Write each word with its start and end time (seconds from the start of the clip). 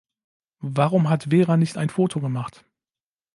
Warum 0.65 1.09
hat 1.11 1.25
Vera 1.29 1.57
nicht 1.57 1.77
ein 1.77 1.89
Foto 1.91 2.19
gemacht? 2.21 2.65